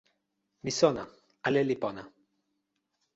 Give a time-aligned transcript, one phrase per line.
[0.63, 1.03] mi sona.
[1.47, 2.03] ale li pona.